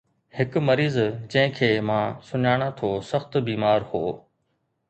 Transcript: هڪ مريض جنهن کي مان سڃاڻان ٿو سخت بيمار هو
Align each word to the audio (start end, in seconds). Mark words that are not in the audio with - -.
هڪ 0.37 0.61
مريض 0.69 0.95
جنهن 1.33 1.53
کي 1.59 1.69
مان 1.91 2.15
سڃاڻان 2.31 2.67
ٿو 2.81 2.91
سخت 3.11 3.41
بيمار 3.51 3.89
هو 3.93 4.03